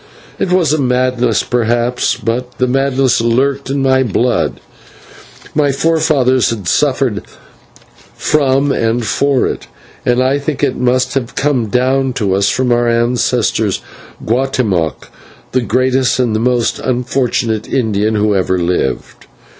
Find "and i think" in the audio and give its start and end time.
10.03-10.61